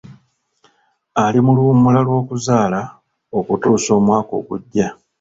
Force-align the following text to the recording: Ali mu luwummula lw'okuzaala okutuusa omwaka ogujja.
Ali 1.23 1.39
mu 1.45 1.51
luwummula 1.57 1.99
lw'okuzaala 2.05 2.81
okutuusa 3.37 3.89
omwaka 3.99 4.31
ogujja. 4.39 4.87